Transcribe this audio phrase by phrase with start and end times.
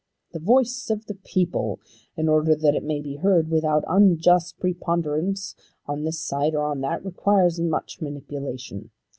[0.31, 1.79] The voice of the people,
[2.17, 5.53] in order that it may be heard without unjust preponderance
[5.85, 8.89] on this side or on that, requires much manipulation.